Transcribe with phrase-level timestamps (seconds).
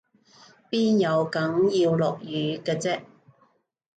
[0.71, 1.41] 邊有梗
[1.77, 3.03] 要落雨嘅啫？